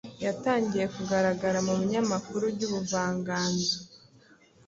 [0.25, 3.75] yatangiye kugaragara mubinyamakuru byubuvanganzo